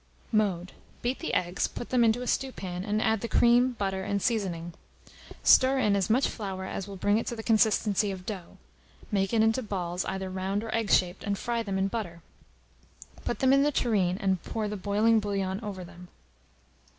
Mode. 0.31 0.71
Beat 1.03 1.19
the 1.19 1.31
eggs, 1.35 1.67
put 1.67 1.89
them 1.91 2.03
into 2.03 2.23
a 2.23 2.25
stewpan, 2.25 2.83
and 2.83 2.99
add 3.03 3.21
the 3.21 3.27
cream, 3.27 3.73
butter, 3.73 4.01
and 4.03 4.19
seasoning; 4.19 4.73
stir 5.43 5.77
in 5.77 5.95
as 5.95 6.09
much 6.09 6.27
flour 6.27 6.65
as 6.65 6.87
will 6.87 6.95
bring 6.95 7.19
it 7.19 7.27
to 7.27 7.35
the 7.35 7.43
consistency 7.43 8.09
of 8.09 8.25
dough; 8.25 8.57
make 9.11 9.31
it 9.31 9.43
into 9.43 9.61
balls, 9.61 10.03
either 10.05 10.31
round 10.31 10.63
or 10.63 10.73
egg 10.73 10.89
shaped, 10.89 11.23
and 11.23 11.37
fry 11.37 11.61
them 11.61 11.77
in 11.77 11.87
butter; 11.87 12.23
put 13.25 13.37
them 13.37 13.53
in 13.53 13.61
the 13.61 13.71
tureen, 13.71 14.17
and 14.17 14.41
pour 14.41 14.67
the 14.67 14.75
boiling 14.75 15.19
bouillon 15.19 15.59
over 15.61 15.83
them. 15.83 16.07